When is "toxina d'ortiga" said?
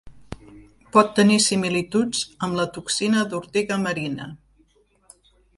2.79-3.81